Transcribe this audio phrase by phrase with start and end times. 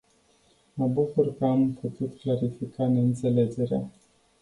[0.73, 3.89] Mă bucur că am putut clarifica neînțelegerea.